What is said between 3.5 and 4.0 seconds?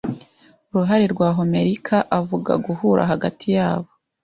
yabo